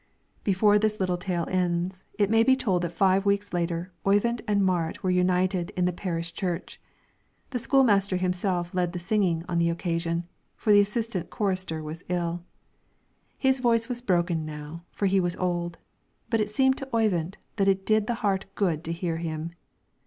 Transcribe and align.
Before 0.43 0.79
this 0.79 0.99
little 0.99 1.15
tale 1.19 1.45
ends, 1.47 2.05
it 2.17 2.31
may 2.31 2.41
be 2.41 2.55
told 2.55 2.81
that 2.81 2.91
five 2.91 3.23
weeks 3.23 3.53
later 3.53 3.91
Oyvind 4.03 4.41
and 4.47 4.65
Marit 4.65 5.03
were 5.03 5.11
united 5.11 5.69
in 5.77 5.85
the 5.85 5.93
parish 5.93 6.33
church. 6.33 6.81
The 7.51 7.59
school 7.59 7.83
master 7.83 8.17
himself 8.17 8.73
led 8.73 8.93
the 8.93 8.97
singing 8.97 9.45
on 9.47 9.59
the 9.59 9.69
occasion, 9.69 10.23
for 10.55 10.73
the 10.73 10.81
assistant 10.81 11.29
chorister 11.29 11.83
was 11.83 12.03
ill. 12.09 12.43
His 13.37 13.59
voice 13.59 13.87
was 13.87 14.01
broken 14.01 14.43
now, 14.43 14.81
for 14.91 15.05
he 15.05 15.19
was 15.19 15.35
old; 15.35 15.77
but 16.31 16.41
it 16.41 16.49
seemed 16.49 16.77
to 16.79 16.89
Oyvind 16.91 17.37
that 17.57 17.67
it 17.67 17.85
did 17.85 18.07
the 18.07 18.15
heart 18.25 18.45
good 18.55 18.83
to 18.85 18.91
hear 18.91 19.17
him. 19.17 19.51